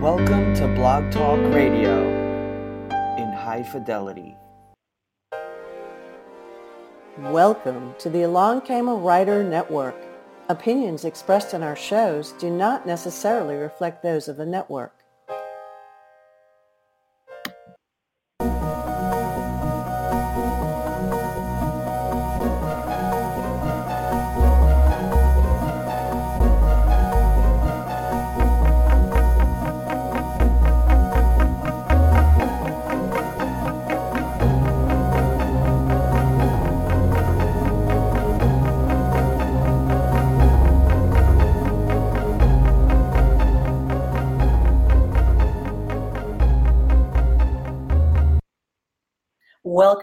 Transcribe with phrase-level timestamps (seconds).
[0.00, 2.00] Welcome to Blog Talk Radio
[3.18, 4.34] in high fidelity.
[7.18, 9.94] Welcome to the Along Came a Writer Network.
[10.48, 14.99] Opinions expressed in our shows do not necessarily reflect those of the network.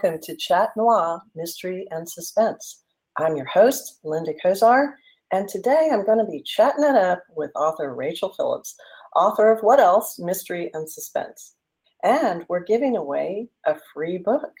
[0.00, 2.84] Welcome to Chat Noir, Mystery and Suspense.
[3.16, 4.92] I'm your host, Linda Kozar,
[5.32, 8.76] and today I'm going to be chatting it up with author Rachael Phillips,
[9.16, 10.16] author of What Else?
[10.20, 11.56] Mystery and Suspense.
[12.04, 14.52] And we're giving away a free book,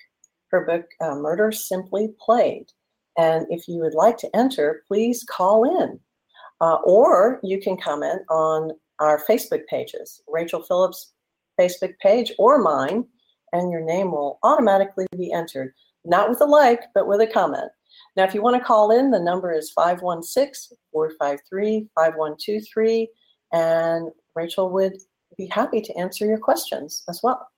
[0.50, 2.66] her book, uh, Murder Simply Played.
[3.16, 6.00] And if you would like to enter, please call in.
[6.60, 11.12] Uh, or you can comment on our Facebook pages, Rachael Phillips'
[11.60, 13.04] Facebook page or mine
[13.52, 15.72] and your name will automatically be entered,
[16.04, 17.70] not with a like, but with a comment.
[18.16, 23.08] Now, if you want to call in, the number is 516 453 5123,
[23.52, 24.96] and Rachael would
[25.36, 27.48] be happy to answer your questions as well.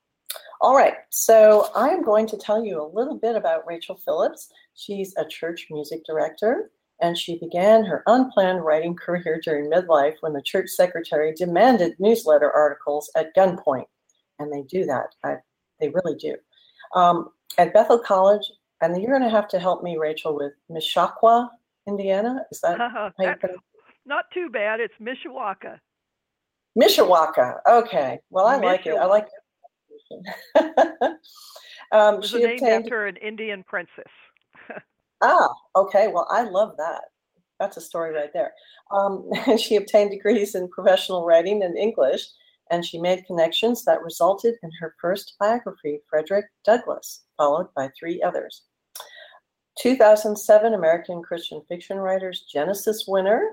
[0.61, 4.49] All right, so I am going to tell you a little bit about Rachael Phillips.
[4.75, 10.35] She's a church music director, and she began her unplanned writing career during midlife when
[10.35, 13.87] the church secretary demanded newsletter articles at gunpoint.
[14.39, 15.15] And they do that.
[15.25, 15.37] I
[15.81, 16.37] they really do.
[16.95, 18.51] Um, at Bethel College,
[18.81, 21.49] and you're going to have to help me, Rachael, with Mishawaka,
[21.87, 22.45] Indiana.
[22.51, 23.11] Is that uh,
[24.07, 24.81] not too bad?
[24.81, 25.79] It's Mishawaka.
[26.79, 27.59] Mishawaka.
[27.69, 28.19] Okay.
[28.31, 28.95] Well, I like it.
[28.95, 29.41] I like it.
[31.93, 32.85] um, it was named obtained...
[32.85, 34.11] after an Indian princess.
[35.21, 36.09] ah, okay.
[36.09, 37.03] Well, I love that.
[37.59, 38.53] That's a story right there.
[38.91, 42.27] Um, she obtained degrees in professional writing and English
[42.71, 48.23] and she made connections that resulted in her first biography, Frederick Douglass, followed by three
[48.23, 48.63] others.
[49.81, 53.53] 2007 American Christian Fiction Writers Genesis winner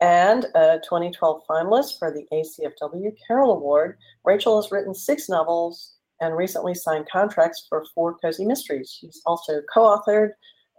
[0.00, 3.96] and a 2012 finalist for the ACFW Carol Award.
[4.24, 8.96] Rachael has written six novels and recently signed contracts for four cozy mysteries.
[8.98, 10.30] She's also co-authored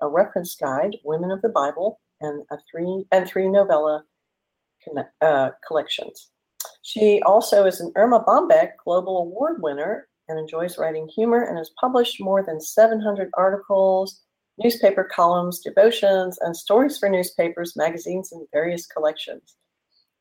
[0.02, 4.04] a reference guide, Women of the Bible, and a three and three novella
[5.22, 6.30] uh, collections.
[6.82, 11.72] She also is an Erma Bombeck Global Award winner and enjoys writing humor and has
[11.80, 14.22] published more than 700 articles,
[14.58, 19.56] newspaper columns, devotions, and stories for newspapers, magazines, and various collections.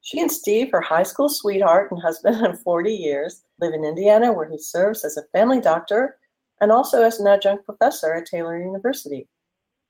[0.00, 4.32] She and Steve, her high school sweetheart and husband of 40 years, live in Indiana
[4.32, 6.18] where he serves as a family doctor
[6.60, 9.28] and also as an adjunct professor at Taylor University.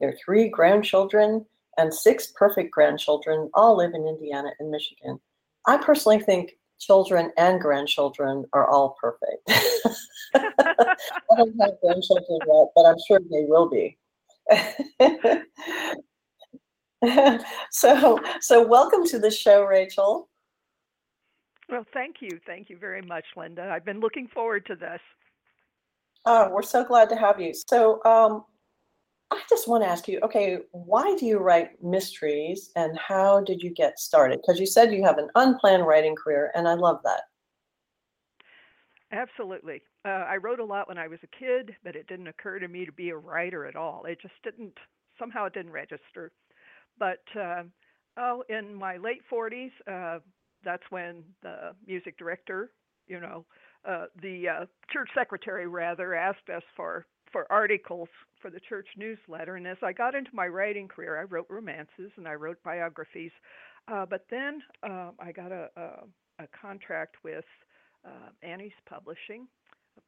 [0.01, 1.47] Their three grandchildren
[1.77, 5.21] and six perfect grandchildren all live in Indiana and Michigan.
[5.69, 9.43] I personally think children and grandchildren are all perfect.
[10.35, 10.97] I
[11.37, 13.99] don't have grandchildren yet, but I'm sure they will be.
[17.71, 20.31] so, so welcome to the show, Rachael.
[21.69, 23.71] Well, thank you, thank you very much, Linda.
[23.71, 25.03] I've been looking forward to this.
[26.25, 27.53] Oh, we're so glad to have you.
[27.53, 28.47] So, um,
[29.31, 33.63] I just want to ask you, okay, why do you write mysteries and how did
[33.63, 34.41] you get started?
[34.41, 37.23] Because you said you have an unplanned writing career, and I love that.
[39.13, 39.83] Absolutely.
[40.05, 42.69] Uh, I wrote a lot when I was a kid, but it didn't occur to
[42.69, 44.05] me to be a writer at all.
[44.07, 44.75] It just didn't,
[45.19, 46.33] somehow it didn't register.
[46.99, 47.65] But uh,
[48.19, 50.21] oh, in my late 40s, uh,
[50.65, 52.71] that's when the music director,
[53.07, 53.45] you know,
[53.89, 58.09] uh, the uh, church secretary rather, asked us for for articles
[58.41, 59.57] for the church newsletter.
[59.57, 63.33] And as I got into my writing career, I wrote romances and I wrote biographies.
[63.87, 67.45] Uh, but then uh, I got a, a, a contract with
[68.05, 69.47] uh, Annie's Publishing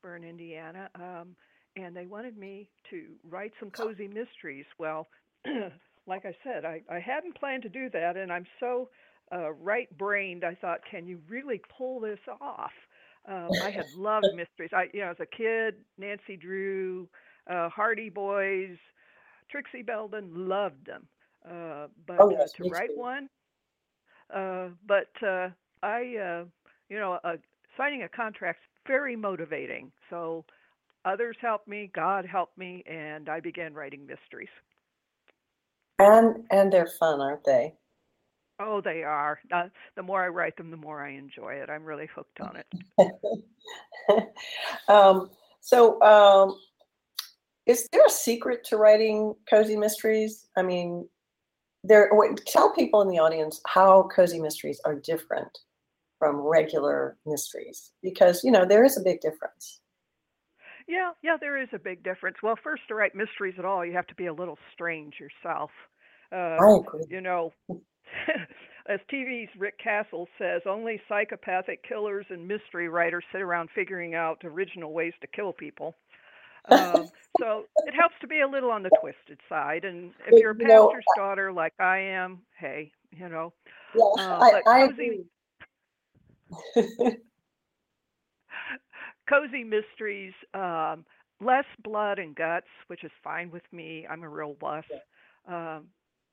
[0.03, 1.35] Berne, Indiana, um,
[1.77, 4.67] and they wanted me to write some cozy mysteries.
[4.79, 5.09] Well,
[6.07, 8.89] like I said, I, I hadn't planned to do that, and I'm so
[9.33, 12.73] uh, right brained, I thought, can you really pull this off?
[13.29, 14.71] Um, I had loved mysteries.
[14.73, 17.09] I, you know, as a kid, Nancy Drew,
[17.51, 18.77] uh, Hardy Boys,
[19.51, 21.07] Trixie Belden, loved them.
[21.45, 22.99] Uh, but oh, yes, uh, to write too.
[22.99, 23.29] one,
[24.35, 25.49] uh, but uh,
[25.83, 26.45] I, uh,
[26.89, 27.37] you know, uh,
[27.77, 29.91] signing a contract's very motivating.
[30.11, 30.45] So
[31.05, 34.49] others helped me, God helped me, and I began writing mysteries.
[35.99, 37.75] And and they're fun, aren't they?
[38.63, 39.41] Oh, they are.
[39.51, 41.71] Uh, the more I write them, the more I enjoy it.
[41.71, 44.29] I'm really hooked on it.
[44.89, 45.31] um,
[45.61, 46.59] so, um,
[47.65, 50.49] is there a secret to writing cozy mysteries?
[50.59, 51.09] I mean,
[51.85, 52.11] there.
[52.47, 55.59] Tell people in the audience how cozy mysteries are different
[56.19, 59.81] from regular mysteries, because you know there is a big difference.
[60.87, 62.39] Yeah, yeah, there is a big difference.
[62.43, 65.71] Well, first to write mysteries at all, you have to be a little strange yourself.
[66.31, 66.59] Uh.
[67.09, 67.53] You know,
[68.89, 74.43] as TV's Rick Castle says, only psychopathic killers and mystery writers sit around figuring out
[74.45, 75.95] original ways to kill people.
[76.71, 77.09] Um,
[77.41, 79.85] so it helps to be a little on the twisted side.
[79.85, 83.53] And if you're a pastor's daughter like I am, hey, you know.
[83.95, 85.25] Yeah, uh, I, I cozy,
[86.77, 87.17] agree.
[89.29, 91.05] cozy mysteries, um,
[91.41, 94.07] less blood and guts, which is fine with me.
[94.09, 94.85] I'm a real wuss.
[95.49, 95.87] Um,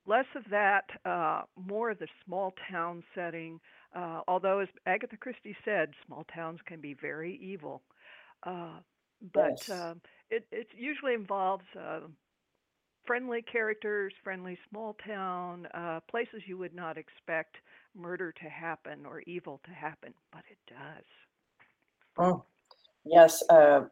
[0.07, 3.59] less of that, uh, more of the small town setting.
[3.95, 7.83] Uh, although, as Agatha Christie said, small towns can be very evil.
[8.43, 8.79] Uh,
[9.33, 9.69] but yes.
[9.69, 12.01] Um, it, it usually involves uh,
[13.05, 17.55] friendly characters, friendly small town, uh, places you would not expect
[17.95, 21.05] murder to happen or evil to happen, but it does.
[22.19, 22.43] Oh,
[23.05, 23.43] yes.
[23.49, 23.85] Uh,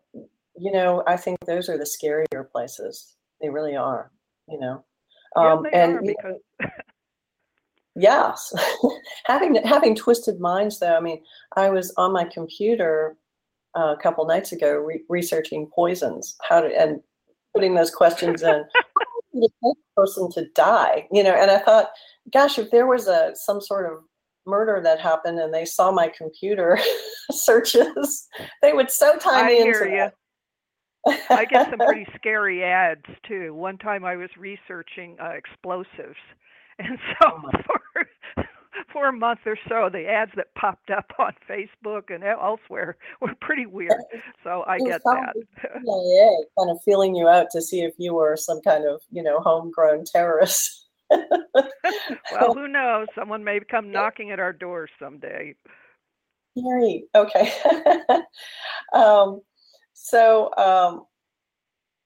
[0.58, 3.16] you know, I think those are the scarier places.
[3.42, 4.12] They really are,
[4.48, 4.84] you know.
[5.36, 6.40] Um, yeah, and because
[7.96, 8.54] yes,
[9.26, 10.96] having having twisted minds though.
[10.96, 11.22] I mean,
[11.56, 13.16] I was on my computer
[13.78, 17.02] uh, a couple nights ago re- researching poisons, how to and
[17.54, 18.64] putting those questions in.
[19.34, 21.90] The person to die, you know, and I thought,
[22.32, 24.00] gosh, if there was a some sort of
[24.46, 26.80] murder that happened and they saw my computer
[27.32, 28.28] searches,
[28.62, 30.14] they would so tie me into
[31.30, 33.54] I get some pretty scary ads too.
[33.54, 36.20] One time I was researching uh, explosives,
[36.80, 38.06] and so oh for
[38.92, 43.34] for a month or so, the ads that popped up on Facebook and elsewhere were
[43.42, 43.92] pretty weird.
[44.44, 45.34] So I get that.
[45.84, 49.24] CIA kind of feeling you out to see if you were some kind of you
[49.24, 50.88] know homegrown terrorist.
[51.10, 53.08] well, who knows?
[53.16, 55.56] Someone may come knocking at our doors someday.
[56.56, 57.02] Right.
[57.16, 57.52] Okay.
[58.94, 59.42] um,
[59.98, 61.06] so, um,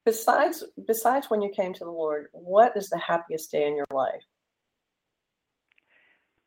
[0.06, 3.88] besides besides when you came to the Lord, what is the happiest day in your
[3.92, 4.22] life?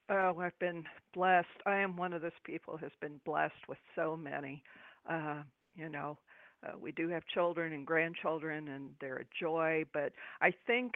[0.08, 0.84] Oh, I've been
[1.14, 1.48] blessed.
[1.66, 4.62] I am one of those people who's been blessed with so many.
[5.08, 5.42] Uh,
[5.74, 6.16] you know,
[6.64, 9.84] uh, we do have children and grandchildren, and they're a joy.
[9.92, 10.92] But I think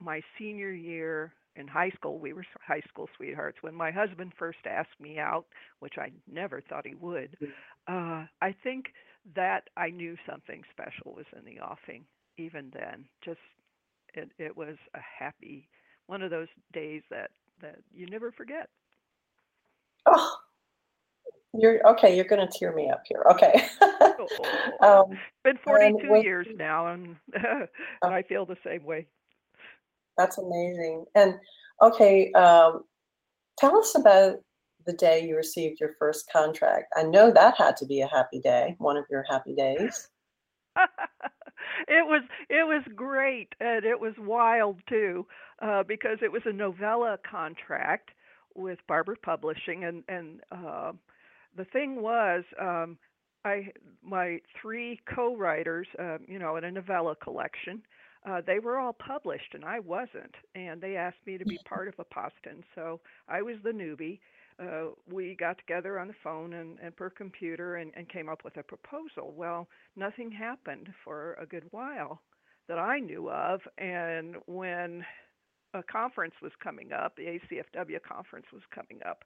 [0.00, 3.58] my senior year in high school, we were high school sweethearts.
[3.60, 5.44] When my husband first asked me out,
[5.80, 7.48] which I never thought he would, mm.
[7.86, 8.86] uh, I think
[9.34, 12.04] that I knew something special was in the offing.
[12.36, 13.38] Even then, just
[14.14, 15.68] it, it was a happy
[16.06, 17.30] one of those days that
[17.62, 18.68] that you never forget.
[20.06, 20.36] Oh,
[21.56, 22.14] you're okay.
[22.14, 23.24] You're going to tear me up here.
[23.30, 23.66] Okay.
[23.80, 24.26] oh,
[25.10, 27.68] um, been 42 with, years now, and, and
[28.02, 29.06] I feel the same way.
[30.18, 31.04] That's amazing.
[31.14, 31.34] And
[31.80, 32.82] okay, um,
[33.58, 34.36] tell us about
[34.86, 36.92] the day you received your first contract.
[36.96, 40.08] I know that had to be a happy day, one of your happy days.
[41.88, 45.26] it was it was great and it was wild too
[45.62, 48.10] uh, because it was a novella contract
[48.54, 50.92] with Barbour Publishing and and uh,
[51.56, 52.98] the thing was um,
[53.44, 53.68] I
[54.02, 57.82] my three co-writers uh, you know in a novella collection
[58.26, 60.34] uh, they were all published and I wasn't.
[60.54, 62.62] And they asked me to be part of Apostan.
[62.74, 64.18] So I was the newbie.
[64.60, 68.44] Uh, we got together on the phone and, and per computer and, and came up
[68.44, 69.32] with a proposal.
[69.36, 72.20] Well, nothing happened for a good while
[72.68, 73.60] that I knew of.
[73.78, 75.04] And when
[75.74, 79.24] a conference was coming up, the ACFW conference was coming up,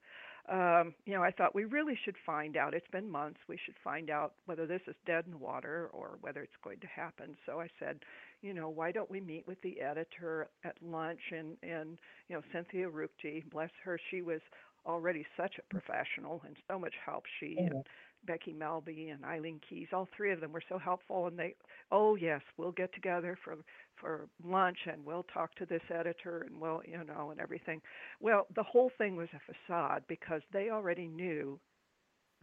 [0.48, 2.72] um, you know, I thought we really should find out.
[2.72, 3.38] It's been months.
[3.48, 6.86] We should find out whether this is dead in water or whether it's going to
[6.86, 7.36] happen.
[7.44, 7.98] So I said,
[8.40, 11.20] you know, why don't we meet with the editor at lunch?
[11.32, 14.40] And and you know, Cynthia Ruchti, bless her, she was
[14.86, 17.24] already such a professional and so much help.
[17.40, 17.76] She mm-hmm.
[17.76, 17.86] and
[18.26, 21.26] Becky Melby and Eileen Keys, all three of them were so helpful.
[21.26, 21.54] And they,
[21.92, 23.56] oh yes, we'll get together for
[24.00, 27.80] for lunch and we'll talk to this editor and we'll you know and everything.
[28.20, 31.58] Well, the whole thing was a facade because they already knew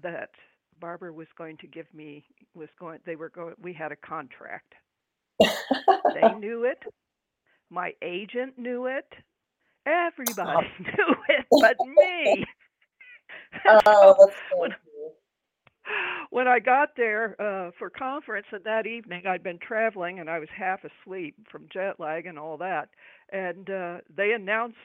[0.01, 0.29] that
[0.79, 2.23] Barbour was going to give me
[2.53, 4.73] was going they were going we had a contract
[5.39, 6.81] they knew it.
[7.69, 9.07] My agent knew it.
[9.85, 12.45] Everybody knew it but me.
[13.67, 14.15] Oh,
[14.51, 14.71] so when,
[16.31, 20.39] when I got there uh, for conference, and that evening I'd been traveling and I
[20.39, 22.89] was half asleep from jet lag and all that,
[23.31, 24.77] and uh, they announced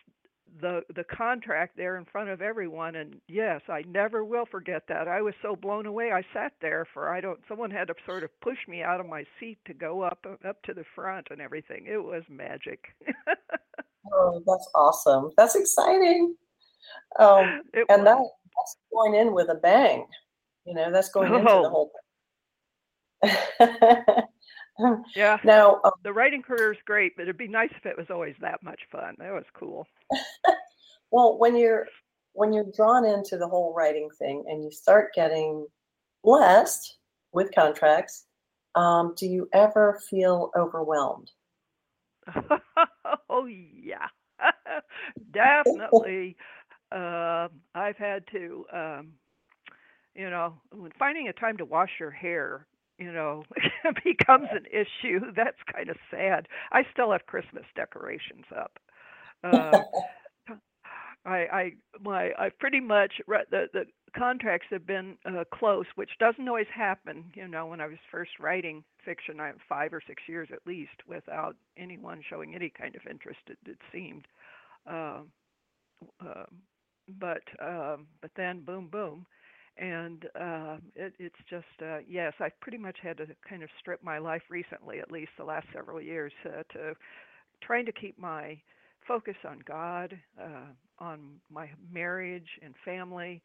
[0.61, 5.09] the the contract there in front of everyone and yes i never will forget that.
[5.09, 6.13] I was so blown away.
[6.13, 9.07] I sat there for i don't someone had to sort of push me out of
[9.09, 11.87] my seat to go up up to the front and everything.
[11.89, 12.81] It was magic
[14.13, 15.31] oh that's awesome.
[15.37, 16.37] That's exciting.
[17.19, 20.07] Um, and that, that's going in with a bang
[20.67, 21.69] you know that's going into the Oh.
[21.71, 21.93] whole
[25.17, 25.39] yeah.
[25.45, 28.35] Now um, the writing career is great but it'd be nice if it was always
[28.41, 29.15] that much fun.
[29.19, 29.87] That was cool.
[31.13, 31.89] Well, when you're
[32.35, 35.67] when you're drawn into the whole writing thing and you start getting
[36.23, 36.99] blessed
[37.33, 38.27] with contracts,
[38.77, 41.29] um, do you ever feel overwhelmed?
[43.31, 44.07] oh yeah.
[45.33, 46.37] Definitely
[46.93, 49.13] uh, i've had to um
[50.15, 52.67] you know when finding a time to wash your hair
[52.99, 53.45] you know
[54.05, 55.21] becomes an issue.
[55.37, 56.47] That's kind of sad.
[56.73, 58.79] I still have christmas decorations up.
[59.43, 59.83] Uh,
[61.25, 63.85] I, I, my, I pretty much re- the the
[64.17, 67.25] contracts have been uh, close, which doesn't always happen.
[67.35, 70.91] You know, when I was first writing fiction, I five or six years at least
[71.07, 73.41] without anyone showing any kind of interest.
[73.49, 74.27] It, it seemed,
[74.87, 75.29] um,
[76.21, 76.47] um,
[77.19, 79.27] but um, but then boom, boom,
[79.77, 84.03] and um, it, it's just uh, yes, I've pretty much had to kind of strip
[84.03, 86.95] my life recently, at least the last several years, uh, to
[87.63, 88.59] trying to keep my
[89.07, 90.67] focus on God, uh,
[90.99, 93.43] on my marriage and family,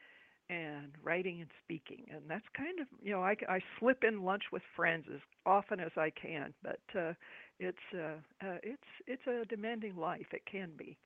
[0.50, 2.06] and writing and speaking.
[2.12, 5.80] And that's kind of, you know, I, I slip in lunch with friends as often
[5.80, 7.14] as I can, but uh,
[7.60, 10.28] it's uh, uh, it's it's a demanding life.
[10.34, 10.98] It can be.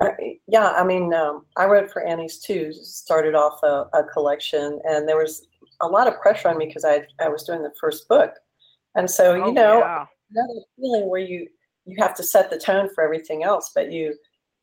[0.00, 0.10] Uh,
[0.46, 2.72] yeah, I mean, um, I wrote for Annie's too.
[2.72, 5.46] Started off a, a collection, and there was
[5.80, 8.34] a lot of pressure on me because I I was doing the first book,
[8.94, 10.06] and so you oh, know, yeah.
[10.32, 11.48] another feeling where you
[11.86, 14.14] you have to set the tone for everything else but you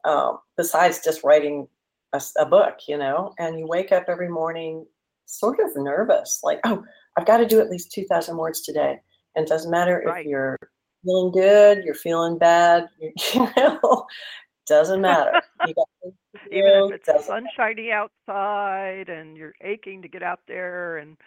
[0.05, 1.67] um, besides just writing
[2.13, 4.85] a, a book you know and you wake up every morning
[5.25, 6.83] sort of nervous like oh
[7.17, 8.99] i've got to do at least 2000 words today
[9.35, 10.25] and it doesn't matter Right.
[10.25, 10.57] if you're
[11.03, 13.11] feeling good you're feeling bad you,
[13.57, 14.05] know
[14.67, 15.83] doesn't matter you to
[16.51, 21.17] even if it's sunshiny outside and you're aching to get out there and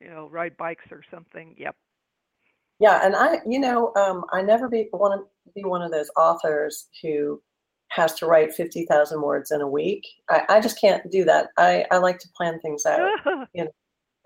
[0.00, 1.54] you know ride bikes or something.
[1.58, 1.76] Yep.
[2.78, 6.10] Yeah, and I, you know, um, I never be want to be one of those
[6.16, 7.42] authors who
[7.88, 10.06] has to write fifty thousand words in a week.
[10.28, 11.48] I, I just can't do that.
[11.58, 13.08] I, I like to plan things out.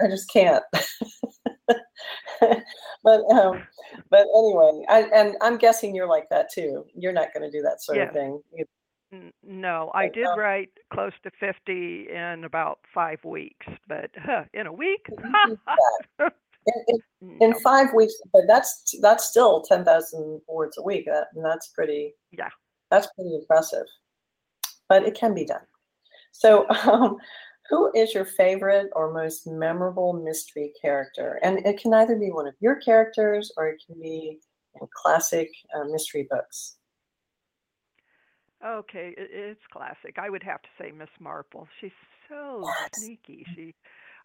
[0.03, 0.63] I just can't.
[2.41, 3.63] but um,
[4.11, 6.87] but anyway, I, and I'm guessing you're like that too.
[6.95, 8.05] You're not going to do that sort Yeah.
[8.05, 8.43] of thing.
[8.55, 8.65] You,
[9.43, 14.45] No, I But, did um, write close to 50 in about five weeks, but huh,
[14.55, 15.07] in a week?
[15.11, 15.59] You
[16.67, 16.85] in,
[17.23, 21.05] in, in five weeks, but that's that's still ten thousand words a week.
[21.07, 22.15] That and that's pretty.
[22.31, 22.49] Yeah.
[22.91, 23.87] That's pretty impressive.
[24.89, 25.63] But it can be done.
[26.33, 27.17] So, um,
[27.69, 31.39] who is your favorite or most memorable mystery character?
[31.43, 34.41] And it can either be one of your characters or it can be
[34.81, 36.77] in classic uh, mystery books.
[38.65, 40.17] Okay, it's classic.
[40.19, 41.67] I would have to say Miss Marple.
[41.81, 41.93] She's
[42.29, 42.95] so What?
[42.95, 43.47] sneaky.
[43.55, 43.75] She,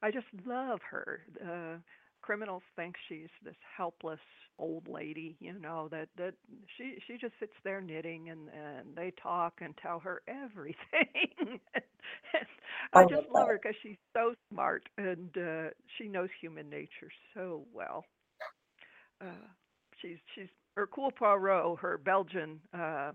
[0.01, 1.21] I just love her.
[1.41, 1.77] Uh,
[2.25, 4.19] criminals think she's this helpless
[4.57, 6.33] old lady, you know, that that
[6.75, 11.59] she she just sits there knitting and and they talk and tell her everything.
[12.93, 17.11] I I just love her because she's so smart and uh, she knows human nature
[17.35, 18.05] so well.
[19.21, 19.47] Uh,
[20.01, 23.11] she's she's Hercule Poirot, her Belgian uh,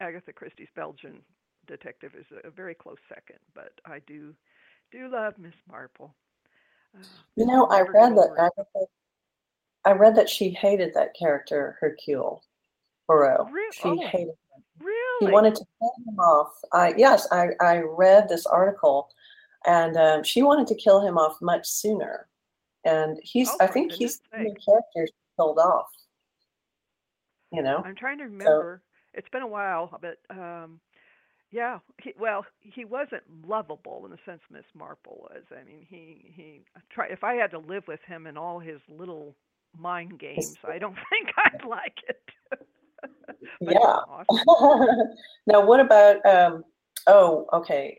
[0.00, 1.22] Agatha Christie's Belgian
[1.66, 4.34] detective is a, a very close second, but I do
[4.90, 6.14] do love Miss Marple.
[7.34, 8.30] You know, I read that.
[8.38, 8.86] Agatha.
[9.86, 12.42] I read that she hated that character Hercule
[13.06, 13.46] Poirot.
[13.72, 14.62] She oh, hated him.
[14.80, 15.32] He Really?
[15.32, 16.52] wanted to kill him off.
[16.72, 19.08] I yes, I I read this article,
[19.66, 22.28] and um, she wanted to kill him off much sooner.
[22.84, 25.88] And he's, Oh, I think he's the character she killed off.
[27.50, 28.82] You know, I'm trying to remember.
[29.14, 30.80] It's been a while, but um
[31.52, 35.42] yeah, he, well, he wasn't lovable in the sense Miss Marple was.
[35.52, 38.80] I mean, he he try if I had to live with him and all his
[38.88, 39.36] little
[39.78, 42.20] mind games, I don't think I'd like it.
[43.60, 43.78] Yeah.
[43.78, 44.86] awesome.
[45.46, 46.24] now, what about?
[46.24, 46.62] Um,
[47.08, 47.98] oh, okay.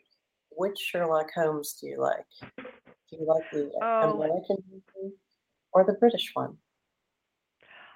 [0.52, 2.26] Which Sherlock Holmes do you like?
[2.58, 4.22] Do you like the Oh.
[4.22, 4.58] American
[5.74, 6.56] or the British one?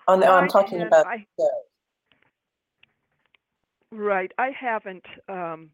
[0.10, 1.50] Oh no, I'm talking about I the
[3.92, 4.32] Right.
[4.38, 5.70] I haven't um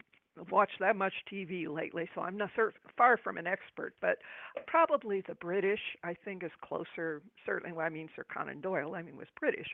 [0.50, 2.50] watched that much TV lately, so I'm not
[2.98, 3.94] far from an expert.
[4.02, 4.18] But
[4.68, 7.22] probably the British, I think, is closer.
[7.46, 9.68] Certainly, well, I mean, Sir Conan Doyle, I mean, was British.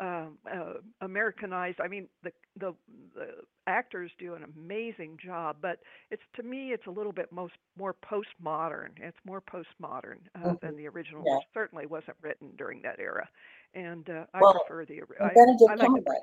[0.00, 1.78] Uh, uh, Americanized.
[1.80, 2.74] I mean, the the
[3.14, 3.28] the
[3.66, 5.80] actors do an amazing job, but
[6.10, 8.90] it's to me, it's a little bit most more postmodern.
[8.96, 10.66] It's more postmodern uh, mm-hmm.
[10.66, 11.34] than the original, yeah.
[11.34, 13.28] which certainly wasn't written during that era.
[13.74, 15.02] And uh, I well, prefer the.
[15.20, 16.14] I, I like the,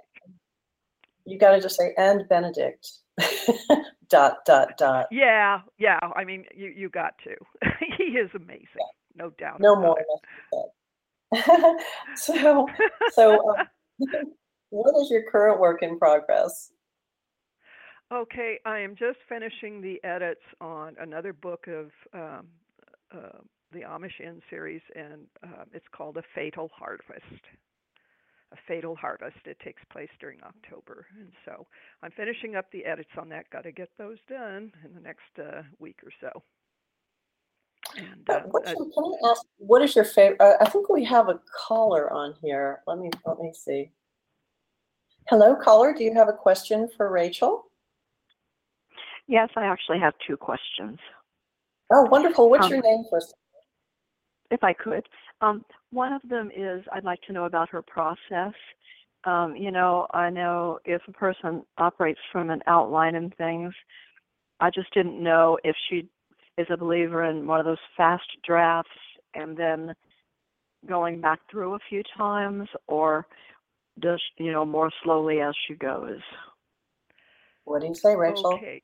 [1.30, 2.90] you got to just say and Benedict.
[4.10, 5.08] dot dot dot.
[5.12, 6.00] Yeah, yeah.
[6.16, 7.36] I mean, you you got to.
[7.98, 9.24] he is amazing, yeah.
[9.24, 9.60] no doubt.
[9.60, 9.98] No more.
[12.16, 12.68] so
[13.12, 13.68] so, um,
[14.70, 16.72] what is your current work in progress?
[18.12, 22.48] Okay, I am just finishing the edits on another book of um,
[23.14, 23.38] uh,
[23.72, 27.44] the Amish Inn series, and uh, it's called A Fatal Harvest
[28.52, 29.38] a fatal harvest.
[29.46, 31.68] It takes place during October, and so
[32.02, 33.50] I'm finishing up the edits on that.
[33.52, 36.44] Got to get those done in the next uh, week or so.
[37.98, 40.42] And, uh, uh, your, can I ask what is your favorite?
[40.42, 42.82] Uh, I think we have a caller on here.
[42.88, 43.92] Let me let me see.
[45.28, 45.94] Hello, caller.
[45.94, 47.66] Do you have a question for Rachael?
[49.28, 50.98] Yes, I actually have two questions.
[51.92, 52.50] Oh, wonderful.
[52.50, 53.34] What's um, your name first?
[54.52, 55.08] If I could.
[55.42, 58.54] Um, one of them is I'd like to know about her process.
[59.26, 63.74] Um, you know, I know if a person operates from an outline and things,
[64.60, 66.08] I just didn't know if she
[66.58, 68.90] is a believer in one of those fast drafts
[69.34, 69.94] and then
[70.88, 73.26] going back through a few times or
[74.02, 76.20] just, you know, more slowly as she goes.
[77.66, 78.54] What do you say, Rachael?
[78.56, 78.82] Okay.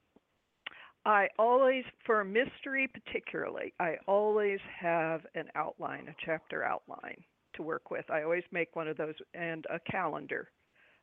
[1.06, 7.24] I always, for a mystery particularly, I always have an outline, a chapter outline
[7.56, 8.10] to work with.
[8.10, 10.50] I always make one of those and a calendar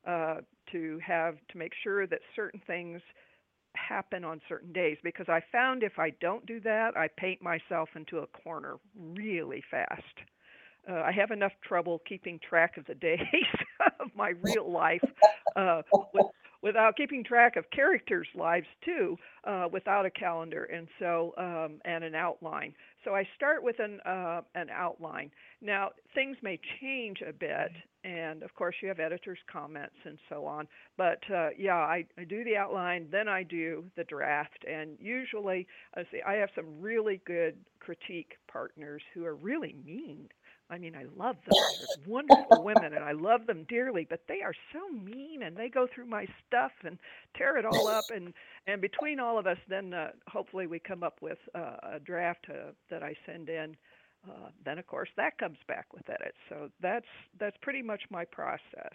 [0.06, 0.36] uh,
[0.72, 3.00] to have to make sure that certain things
[3.76, 7.88] happen on certain days because I found if I don't do that, I paint myself
[7.94, 10.02] into a corner really fast.
[10.90, 13.18] Uh, I have enough trouble keeping track of the days
[14.00, 15.04] of my real life
[15.56, 15.82] uh,
[16.12, 16.26] with
[16.62, 22.04] without keeping track of characters' lives too, uh, without a calendar and so um, and
[22.04, 22.74] an outline.
[23.04, 25.30] So I start with an uh, an outline.
[25.60, 27.72] Now things may change a bit,
[28.04, 30.68] and of course you have editors' comments and so on.
[30.96, 35.66] But uh, yeah, I, I do the outline, then I do the draft, and usually
[35.96, 40.28] I see I have some really good critique partners who are really mean
[40.70, 41.52] I mean, I love them.
[41.52, 44.06] They're wonderful women, and I love them dearly.
[44.08, 46.98] But they are so mean, and they go through my stuff and
[47.36, 48.04] tear it all up.
[48.14, 48.32] And
[48.66, 52.46] and between all of us, then uh, hopefully we come up with uh, a draft
[52.48, 53.76] uh, that I send in.
[54.28, 56.38] Uh, then of course that comes back with edits.
[56.48, 57.06] So that's
[57.38, 58.94] that's pretty much my process.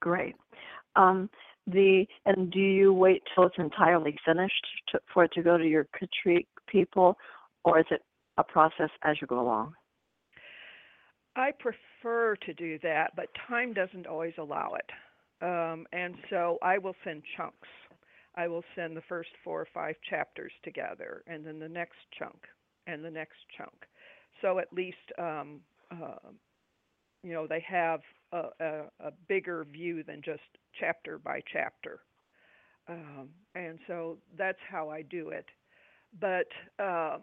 [0.00, 0.36] Great.
[0.96, 1.28] Um,
[1.66, 5.66] the and do you wait till it's entirely finished to, for it to go to
[5.66, 7.16] your critique people,
[7.64, 8.02] or is it
[8.36, 9.74] a process as you go along?
[11.36, 14.90] I prefer to do that, but time doesn't always allow it.
[15.44, 17.68] Um, and so I will send chunks.
[18.36, 22.36] I will send the first four or five chapters together, and then the next chunk,
[22.86, 23.74] and the next chunk.
[24.42, 26.30] So at least, um, uh,
[27.22, 28.00] you know, they have
[28.32, 30.42] a, a, a, bigger view than just
[30.78, 32.00] chapter by chapter.
[32.88, 35.46] Um, and so that's how I do it.
[36.20, 36.48] But
[36.82, 37.22] um,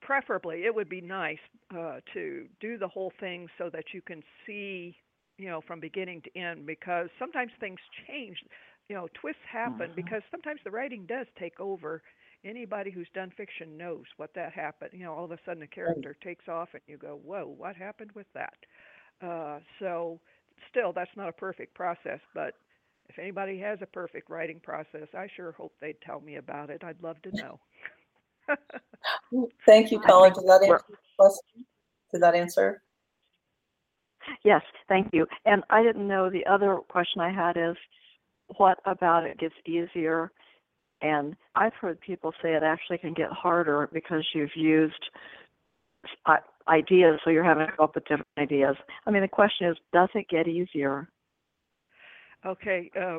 [0.00, 1.38] preferably it would be nice
[1.76, 4.96] uh, to do the whole thing so that you can see
[5.38, 8.38] you know from beginning to end because sometimes things change
[8.88, 9.94] you know twists happen mm-hmm.
[9.94, 12.02] because sometimes the writing does take over.
[12.44, 15.66] Anybody who's done fiction knows what that happened you know all of a sudden a
[15.66, 18.54] character takes off and you go whoa what happened with that?
[19.20, 20.20] Uh, so
[20.70, 22.54] still that's not a perfect process but
[23.08, 26.84] if anybody has a perfect writing process i sure hope they'd tell me about it.
[26.84, 27.58] I'd love to know
[29.66, 30.32] Thank you, Colin.
[30.32, 30.84] Did that answer
[31.18, 31.66] question?
[32.12, 32.82] Did that answer?
[34.44, 35.26] Yes, thank you.
[35.46, 37.76] And I didn't know the other question I had is
[38.56, 40.30] what about it gets easier?
[41.00, 45.10] And I've heard people say it actually can get harder because you've used
[46.68, 48.76] ideas, so you're having to come up with different ideas.
[49.06, 51.08] I mean, the question is, does it get easier?
[52.44, 53.18] Okay, uh,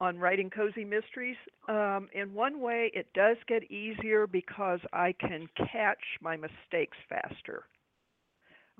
[0.00, 1.36] on writing cozy mysteries.
[1.68, 7.64] Um, in one way, it does get easier because I can catch my mistakes faster.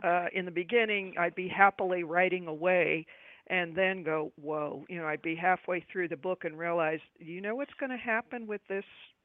[0.02, 3.06] Uh, in the beginning, I'd be happily writing away
[3.48, 7.40] and then go, whoa, you know, I'd be halfway through the book and realize, you
[7.40, 8.85] know what's going to happen with this,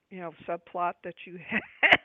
[0.10, 2.00] you know, subplot that you had?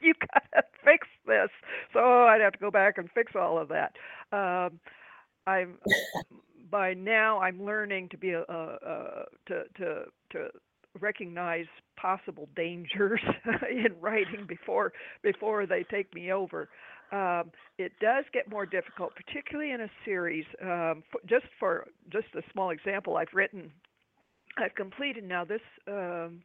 [0.00, 1.50] you got to fix this.
[1.92, 3.96] So I'd have to go back and fix all of that.
[4.32, 4.80] Um,
[5.46, 5.78] I'm
[6.70, 10.48] by now I'm learning to be a, a, a to to to
[11.00, 13.20] recognize possible dangers
[13.70, 16.68] in writing before before they take me over.
[17.12, 20.44] Um, it does get more difficult, particularly in a series.
[20.62, 23.72] Um, for, just for just a small example, I've written,
[24.56, 26.42] I've completed now this um,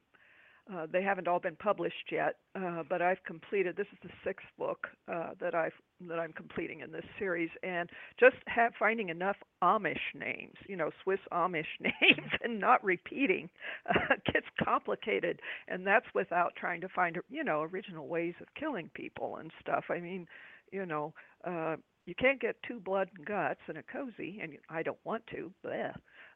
[0.74, 3.76] uh, they haven't all been published yet, uh, but I've completed.
[3.78, 5.74] This is the sixth book uh, that I've
[6.08, 10.90] that I'm completing in this series, and just have, finding enough Amish names, you know,
[11.04, 13.50] Swiss Amish names, and not repeating
[13.90, 18.90] uh, gets complicated, and that's without trying to find, you know, original ways of killing
[18.96, 19.86] people and stuff.
[19.90, 20.28] I mean,
[20.72, 21.14] you know,
[21.46, 21.76] uh,
[22.08, 25.52] you can't get two blood and guts in a cozy, and I don't want to,
[25.64, 25.94] bleh.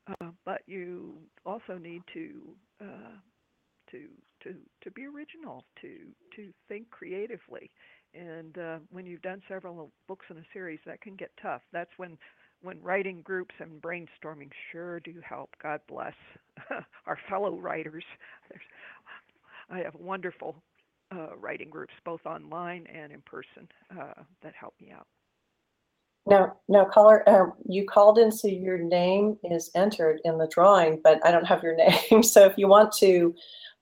[0.08, 1.16] Uh, but you
[1.46, 2.30] also need to
[2.82, 3.18] uh,
[3.92, 4.08] to
[4.44, 5.90] to to be original, to
[6.36, 7.72] to think creatively.
[8.14, 11.62] And uh, when you've done several books in a series, that can get tough.
[11.72, 12.18] That's when
[12.62, 15.52] when writing groups and brainstorming sure do help.
[15.62, 16.16] God bless
[17.06, 18.04] our fellow writers.
[19.70, 20.56] I have wonderful
[21.12, 25.08] uh, writing groups, both online and in person, uh, that help me out.
[26.26, 31.00] Now, now, caller, um, you called in, so your name is entered in the drawing,
[31.04, 31.76] but I don't have your
[32.12, 32.22] name.
[32.24, 33.34] So if you want to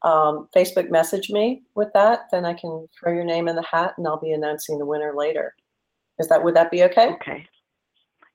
[0.03, 3.93] um, Facebook message me with that, then I can throw your name in the hat,
[3.97, 5.55] and I'll be announcing the winner later.
[6.19, 7.13] Is that would that be okay?
[7.13, 7.47] Okay.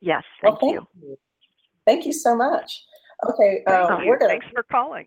[0.00, 1.08] Yes, thank, well, thank you.
[1.08, 1.18] you.
[1.86, 2.82] Thank you so much.
[3.28, 4.32] Okay, uh, we're gonna.
[4.32, 5.06] Thanks for calling.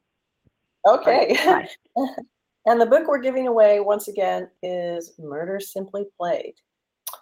[0.88, 1.36] Okay.
[2.66, 6.54] and the book we're giving away once again is Murder Simply Played.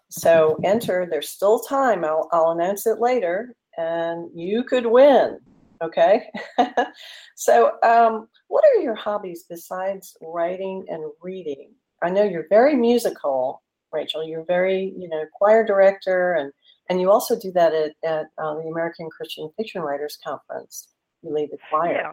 [0.10, 1.08] So enter.
[1.10, 2.06] There's still time.
[2.06, 5.40] I'll, I'll announce it later, and you could win.
[5.84, 6.30] Okay.
[7.36, 11.72] so, um, what are your hobbies besides writing and reading?
[12.02, 14.28] I know you're very musical, Rachael.
[14.28, 16.52] You're very, you know, choir director, and
[16.90, 20.90] and you also do that at at uh, the American Christian Fiction Writers Conference.
[21.22, 21.94] You lead the choir.
[21.94, 22.12] Yeah,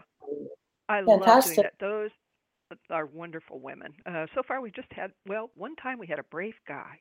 [0.89, 1.27] I Fantastic.
[1.27, 1.73] love doing that.
[1.79, 2.09] Those
[2.89, 3.93] are wonderful women.
[4.05, 6.99] Uh, so far, we just had well, one time we had a brave guy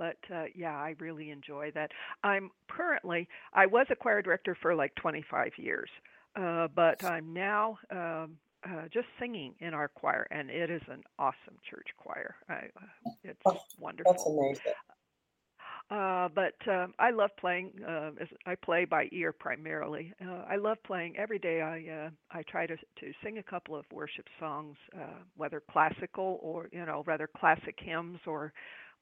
[0.00, 1.90] but uh, yeah, I really enjoy that.
[2.24, 5.90] I'm currently I was a choir director for like 25 years,
[6.34, 11.02] uh, but I'm now um, uh, just singing in our choir, and it is an
[11.18, 12.34] awesome church choir.
[12.48, 14.14] I, uh, it's oh, wonderful.
[14.14, 14.72] That's amazing.
[15.90, 17.72] Uh, but uh, I love playing.
[17.86, 18.10] Uh,
[18.46, 20.14] I play by ear primarily.
[20.24, 21.62] Uh, I love playing every day.
[21.62, 26.38] I uh, I try to to sing a couple of worship songs, uh, whether classical
[26.42, 28.52] or you know rather classic hymns or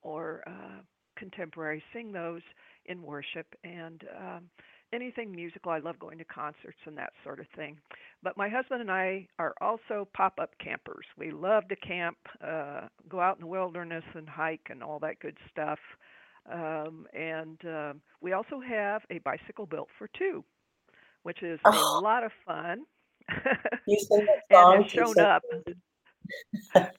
[0.02, 0.80] or uh,
[1.16, 2.42] contemporary, sing those
[2.86, 4.44] in worship and um,
[4.92, 5.72] anything musical.
[5.72, 7.76] I love going to concerts and that sort of thing.
[8.22, 11.04] But my husband and I are also pop up campers.
[11.16, 15.20] We love to camp, uh, go out in the wilderness and hike and all that
[15.20, 15.78] good stuff.
[16.50, 20.44] Um, and um, we also have a bicycle built for two,
[21.22, 22.00] which is oh.
[22.00, 22.84] a lot of fun.
[23.86, 24.74] You sing that song.
[24.76, 25.42] and has shown up.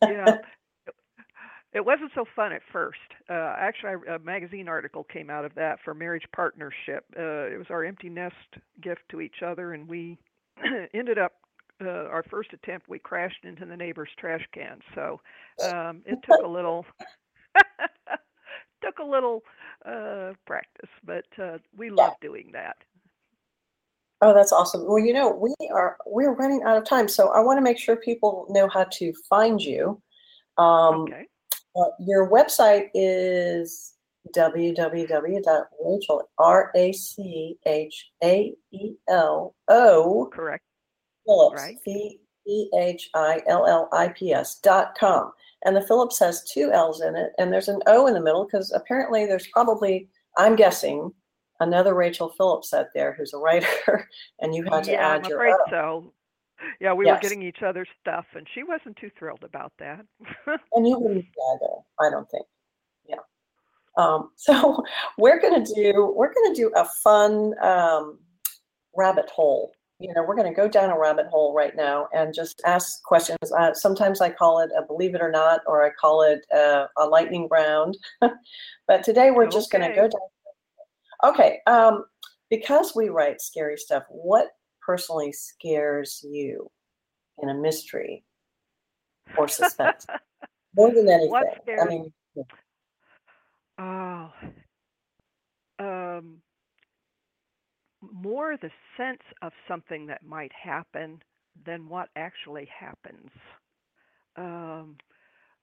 [0.03, 0.38] yeah,
[1.73, 2.97] it wasn't so fun at first.
[3.29, 7.05] Uh, actually, a magazine article came out of that for marriage partnership.
[7.17, 8.36] Uh, it was our empty nest
[8.82, 10.17] gift to each other, and we
[10.93, 11.34] ended up
[11.82, 12.89] uh, our first attempt.
[12.89, 15.21] We crashed into the neighbor's trash can, so
[15.63, 16.86] um, it took a little
[18.84, 19.43] took a little
[19.86, 22.77] uh, practice, but uh, we love doing that.
[24.21, 24.86] Oh, that's awesome.
[24.86, 27.77] Well, you know, we are we're running out of time, so I want to make
[27.77, 30.01] sure people know how to find you.
[30.58, 31.27] Um, okay.
[31.80, 33.94] Uh, your website is
[34.36, 40.63] www.rachael r a c h a e l o correct
[41.26, 41.78] Phillips right.
[41.84, 45.32] p e h i l l i p s dot com
[45.65, 48.46] and the Phillips has two L's in it and there's an O in the middle
[48.46, 51.12] because apparently there's probably I'm guessing
[51.60, 54.08] another Rachel Phillips out there who's a writer
[54.39, 55.58] and you had to yeah, add I'm your O.
[55.70, 56.13] so
[56.80, 57.17] yeah, we yes.
[57.17, 60.06] were getting each other's stuff, and she wasn't too thrilled about that.
[60.74, 62.45] and you wouldn't either, I don't think.
[63.08, 63.17] Yeah.
[63.98, 64.84] Um, so
[65.17, 68.19] we're gonna do we're gonna do a fun um,
[68.95, 69.72] rabbit hole.
[70.00, 73.52] You know, we're gonna go down a rabbit hole right now and just ask questions.
[73.58, 76.88] Uh, sometimes I call it a believe it or not, or I call it uh,
[76.98, 77.98] a lightning round.
[78.88, 79.56] but today we're okay.
[79.56, 81.32] just gonna go down.
[81.32, 81.60] Okay.
[81.67, 82.06] Um,
[82.50, 84.48] because we write scary stuff, what
[84.89, 86.67] personally scares you
[87.43, 88.23] in a mystery
[89.38, 90.08] or suspense
[90.75, 91.80] more than anything?
[91.80, 92.12] I mean,
[93.78, 94.32] oh,
[95.78, 96.38] um,
[98.02, 101.21] more the sense of something that might happen
[101.67, 103.30] than what actually happens.
[104.38, 104.97] Um,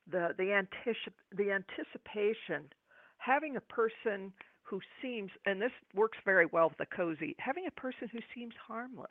[0.09, 2.71] the the anticip- the anticipation,
[3.19, 4.33] having a person
[4.67, 8.55] who seems, and this works very well with the cozy, having a person who seems
[8.67, 9.07] harmless,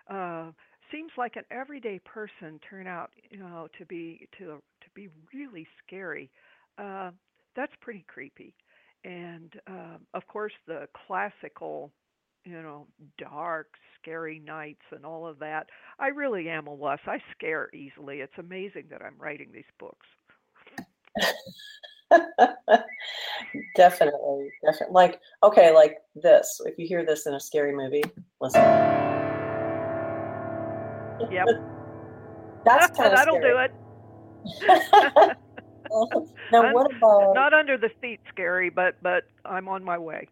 [0.10, 0.52] uh,
[0.92, 5.68] seems like an everyday person turn out, you know, to be to to be really
[5.86, 6.30] scary.
[6.78, 7.12] Uh,
[7.56, 8.56] that's pretty creepy.
[9.06, 11.92] And um, of course, the classical,
[12.46, 13.68] you know, dark,
[14.02, 15.68] scary nights and all of that.
[16.00, 17.00] I really am a wuss.
[17.08, 18.20] I scare easily.
[18.22, 20.08] It's amazing that I'm writing these books.
[23.76, 24.94] definitely, definitely.
[24.94, 26.62] Like, okay, like this.
[26.66, 28.04] If you hear this in a scary movie,
[28.42, 28.62] listen.
[31.32, 31.48] Yep,
[32.66, 33.54] That's kind of that'll scary.
[33.54, 33.72] do it.
[36.52, 37.34] now, what about?
[37.34, 40.28] Not under the seat, scary, but but I'm on my way.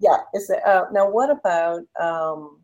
[0.00, 2.60] Yeah, is it, uh, now what about um,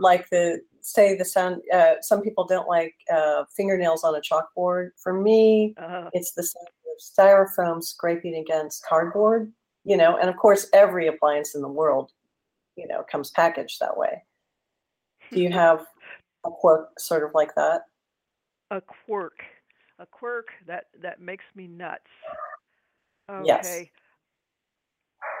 [0.00, 1.62] like the say the sound?
[1.72, 4.90] Uh, some people don't like uh, fingernails on a chalkboard.
[5.02, 9.52] For me, Uh, it's the sound of styrofoam scraping against cardboard.
[9.84, 12.12] You know, and of course, every appliance in the world,
[12.76, 14.22] you know, comes packaged that way.
[15.32, 15.86] Do you have
[16.46, 17.82] a quirk sort of like that?
[18.72, 19.38] a quirk,
[19.98, 22.00] a quirk that that makes me nuts.
[23.30, 23.46] Okay.
[23.46, 23.86] Yes.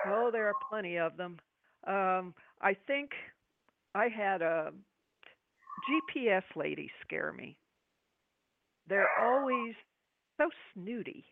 [0.06, 1.38] Oh, there are plenty of them.
[1.86, 3.10] Um, I think
[3.94, 4.72] I had a
[5.90, 7.56] GPS lady scare me.
[8.86, 9.74] They're always
[10.38, 11.24] so snooty,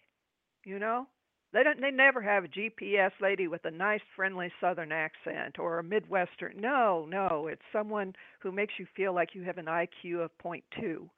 [0.65, 1.07] you know.
[1.53, 1.81] They don't.
[1.81, 6.55] They never have a GPS lady with a nice, friendly Southern accent or a Midwestern.
[6.61, 7.49] No, no.
[7.49, 11.11] It's someone who makes you feel like you have an IQ of point two,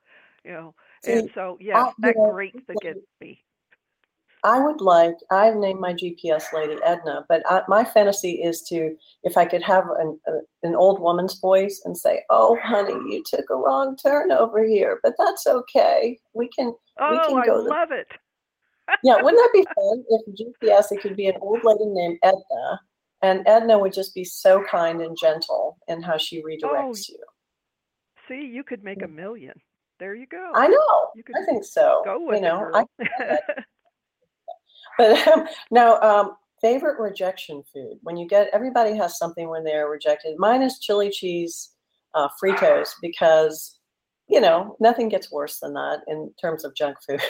[0.42, 0.74] you know.
[1.04, 3.42] and so, yeah, I- that know, grates against me.
[4.44, 8.96] I would like, I've named my GPS lady Edna, but I, my fantasy is to,
[9.22, 10.32] if I could have an, a,
[10.66, 14.98] an old woman's voice and say, Oh, honey, you took a wrong turn over here,
[15.04, 16.18] but that's okay.
[16.34, 18.08] We can, Oh, can I go the- love it.
[19.02, 22.80] Yeah, wouldn't that be fun if GPS, it could be an old lady named Edna,
[23.22, 27.18] and Edna would just be so kind and gentle in how she redirects you.
[28.28, 29.60] See, you could make a million.
[29.98, 30.52] There you go.
[30.54, 31.10] I know.
[31.14, 32.02] You could I think so.
[32.04, 33.38] Go with you know, it, I.
[34.98, 37.98] But um, now, um, favorite rejection food.
[38.02, 40.38] When you get everybody has something when they're rejected.
[40.38, 41.70] Mine is chili cheese
[42.14, 43.78] uh, Fritos because
[44.28, 47.20] you know nothing gets worse than that in terms of junk food.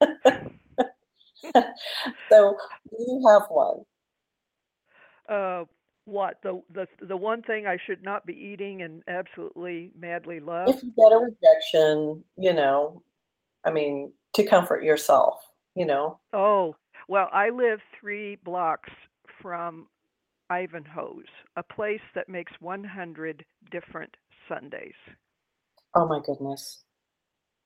[2.30, 2.56] so,
[2.98, 3.84] you have one?
[5.28, 5.64] uh,
[6.04, 10.68] what the the the one thing I should not be eating and absolutely madly love?
[10.68, 13.02] If you get a rejection, you know,
[13.64, 15.40] I mean, to comfort yourself,
[15.74, 16.20] you know.
[16.32, 16.76] Oh,
[17.08, 18.90] well, I live three blocks
[19.42, 19.88] from
[20.50, 24.16] Ivanhoe's, a place that makes 100 different
[24.48, 24.94] sundaes.
[25.94, 26.84] Oh my goodness.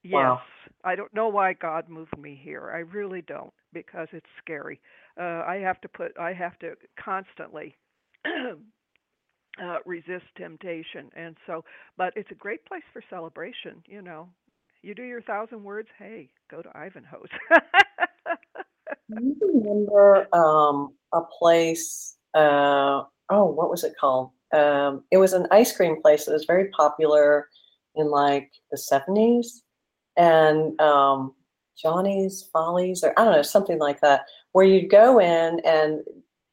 [0.03, 0.15] Yes.
[0.15, 0.41] Wow.
[0.85, 2.71] I don't know why God moved me here.
[2.75, 4.81] I really don't because it's scary.
[5.19, 7.77] Uh, I have to put, I have to constantly
[8.27, 11.11] uh, resist temptation.
[11.17, 11.65] And so,
[11.97, 13.83] but it's a great place for celebration.
[13.87, 14.29] You know,
[14.83, 17.29] you do your thousand words, hey, go to Ivanhoe's.
[19.19, 22.17] You remember um, a place?
[22.35, 24.31] Uh, oh, what was it called?
[24.53, 27.49] Um, it was an ice cream place that was very popular
[27.97, 29.63] in like the seventies,
[30.17, 31.35] and um,
[31.81, 36.01] Johnny's Follies, or I don't know, something like that, where you'd go in and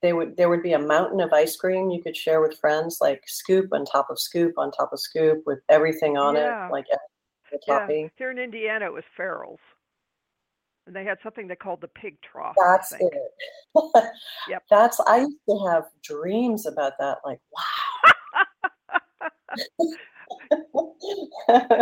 [0.02, 3.00] they would there would be a mountain of ice cream you could share with friends,
[3.02, 6.68] like scoop on top of scoop on top of scoop with everything on Yeah.
[6.68, 6.86] it, like
[7.52, 7.80] the yeah.
[7.80, 8.12] topping.
[8.16, 9.60] Here in Indiana, it was Farrell's.
[10.86, 12.56] And they had something they called the pig trough.
[12.66, 13.14] That's it.
[14.48, 14.64] Yep.
[14.70, 17.18] That's I used to have dreams about that.
[17.26, 18.46] Like, wow.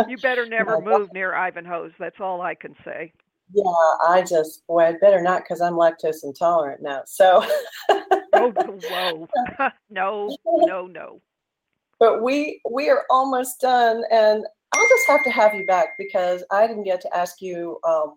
[0.08, 1.92] You better never move near Ivanhoe's.
[1.98, 3.12] That's all I can say.
[3.52, 3.62] Yeah,
[4.08, 7.02] I just boy, I better not because I'm lactose intolerant now.
[7.06, 7.44] So,
[8.34, 9.28] Oh, whoa.
[9.90, 11.20] no, no, no.
[12.00, 16.44] but we we are almost done, and I'll just have to have you back because
[16.50, 17.78] I didn't get to ask you.
[17.84, 18.14] Um,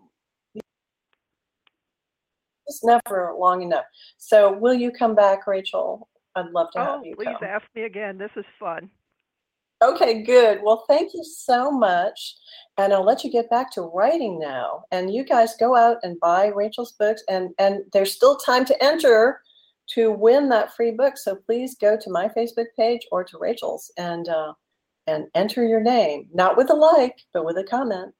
[2.67, 3.85] it's never long enough.
[4.17, 6.07] So, will you come back, Rachael?
[6.35, 7.49] I'd love to Oh, have you please come.
[7.49, 8.17] ask me again.
[8.17, 8.89] This is fun.
[9.81, 10.59] Okay, good.
[10.61, 12.35] Well, thank you so much.
[12.77, 14.83] And I'll let you get back to writing now.
[14.91, 18.83] And you guys go out and buy Rachael's books and and there's still time to
[18.83, 19.41] enter
[19.95, 21.17] to win that free book.
[21.17, 24.53] So please go to my Facebook page or to Rachael's and uh,
[25.07, 28.13] and enter your name, not with a like, but with a comment.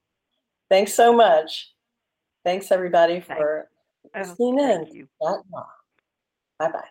[0.69, 1.74] Thanks so much.
[2.45, 3.69] Thanks everybody for
[4.15, 4.86] Oh, listening in.
[4.86, 5.08] thank you.
[5.22, 5.36] Bye
[6.72, 6.89] bye.